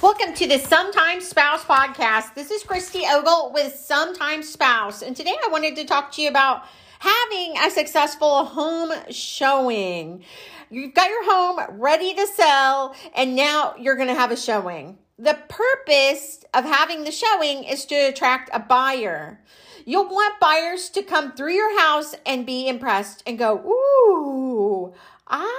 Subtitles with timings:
[0.00, 2.34] Welcome to the Sometimes Spouse podcast.
[2.34, 6.28] This is Christy Ogle with Sometimes Spouse, and today I wanted to talk to you
[6.28, 6.62] about
[7.00, 10.22] having a successful home showing.
[10.70, 14.98] You've got your home ready to sell, and now you're going to have a showing.
[15.18, 19.40] The purpose of having the showing is to attract a buyer.
[19.84, 24.94] You'll want buyers to come through your house and be impressed and go, Ooh,
[25.26, 25.57] ah,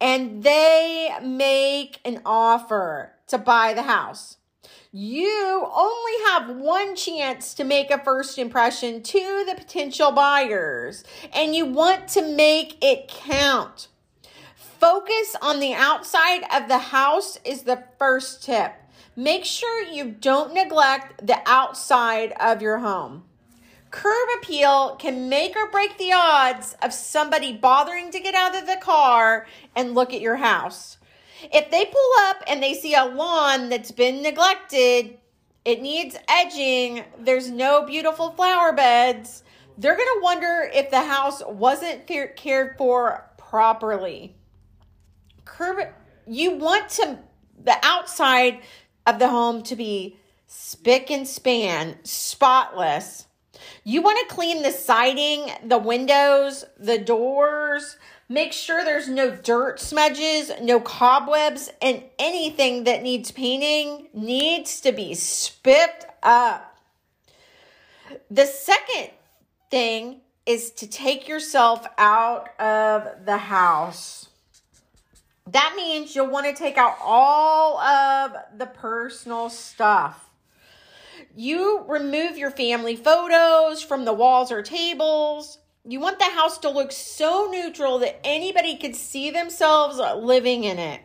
[0.00, 4.36] and they make an offer to buy the house.
[4.90, 11.54] You only have one chance to make a first impression to the potential buyers, and
[11.54, 13.88] you want to make it count.
[14.54, 18.72] Focus on the outside of the house is the first tip.
[19.14, 23.24] Make sure you don't neglect the outside of your home.
[23.90, 28.66] Curb appeal can make or break the odds of somebody bothering to get out of
[28.66, 30.98] the car and look at your house.
[31.42, 35.16] If they pull up and they see a lawn that's been neglected,
[35.64, 39.42] it needs edging, there's no beautiful flower beds,
[39.78, 44.34] they're going to wonder if the house wasn't cared for properly.
[45.44, 45.88] Curb
[46.26, 47.18] you want to
[47.64, 48.60] the outside
[49.06, 53.27] of the home to be spick and span, spotless
[53.84, 57.96] you want to clean the siding, the windows, the doors.
[58.28, 64.92] Make sure there's no dirt smudges, no cobwebs, and anything that needs painting needs to
[64.92, 66.78] be spiffed up.
[68.30, 69.10] The second
[69.70, 74.28] thing is to take yourself out of the house.
[75.46, 80.27] That means you'll want to take out all of the personal stuff
[81.34, 85.58] you remove your family photos from the walls or tables.
[85.84, 90.78] You want the house to look so neutral that anybody could see themselves living in
[90.78, 91.00] it.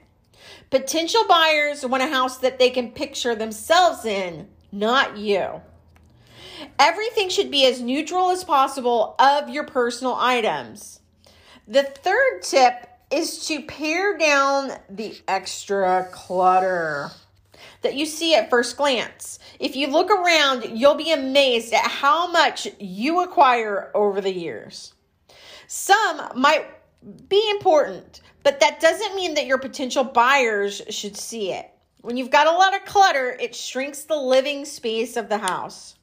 [0.69, 5.61] Potential buyers want a house that they can picture themselves in, not you.
[6.79, 10.99] Everything should be as neutral as possible of your personal items.
[11.67, 17.11] The third tip is to pare down the extra clutter
[17.83, 19.39] that you see at first glance.
[19.59, 24.93] If you look around, you'll be amazed at how much you acquire over the years.
[25.67, 26.65] Some might
[27.29, 31.69] be important, but that doesn't mean that your potential buyers should see it.
[32.01, 35.95] When you've got a lot of clutter, it shrinks the living space of the house.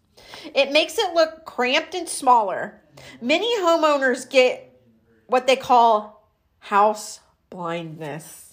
[0.54, 2.80] It makes it look cramped and smaller.
[3.20, 4.80] Many homeowners get
[5.26, 6.26] what they call
[6.58, 7.20] house
[7.50, 8.49] blindness.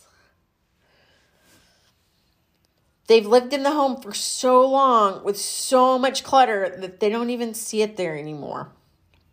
[3.08, 7.30] They've lived in the home for so long with so much clutter that they don't
[7.30, 8.70] even see it there anymore.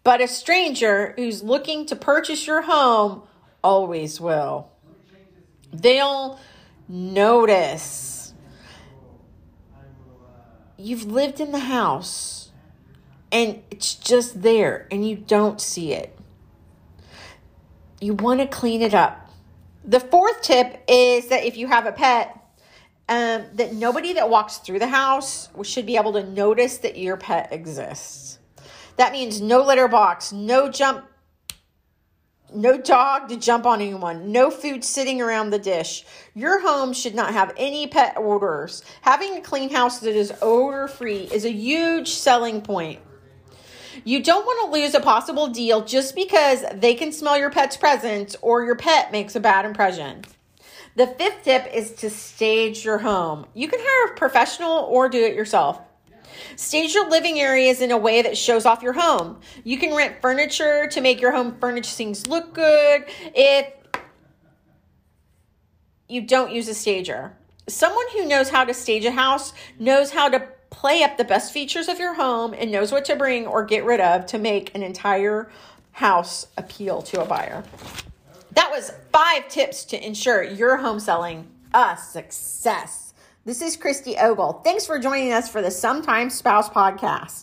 [0.05, 3.23] But a stranger who's looking to purchase your home
[3.65, 4.71] always will.
[5.73, 6.39] They'll
[6.89, 8.33] notice.
[10.77, 12.51] You've lived in the house
[13.33, 16.17] and it's just there and you don't see it.
[18.01, 19.31] You want to clean it up.
[19.85, 22.44] The fourth tip is that if you have a pet,
[23.09, 27.17] um, that nobody that walks through the house should be able to notice that your
[27.17, 28.39] pet exists.
[28.97, 31.05] That means no litter box, no jump,
[32.55, 36.05] no dog to jump on anyone, no food sitting around the dish.
[36.35, 38.83] Your home should not have any pet odors.
[39.03, 43.01] Having a clean house that is odor free is a huge selling point.
[44.05, 47.77] You don't want to lose a possible deal just because they can smell your pet's
[47.77, 50.23] presence or your pet makes a bad impression.
[50.97, 53.47] The fifth tip is to stage your home.
[53.55, 55.81] You can hire a professional or do it yourself.
[56.57, 59.41] Stage your living areas in a way that shows off your home.
[59.65, 63.73] You can rent furniture to make your home furnishings look good if
[66.09, 67.37] you don't use a stager.
[67.69, 71.53] Someone who knows how to stage a house knows how to play up the best
[71.53, 74.75] features of your home and knows what to bring or get rid of to make
[74.75, 75.51] an entire
[75.93, 77.65] house appeal to a buyer.
[78.55, 83.13] That was five tips to ensure your home selling a success.
[83.45, 84.61] This is Christy Ogle.
[84.65, 87.43] Thanks for joining us for the Sometimes Spouse podcast.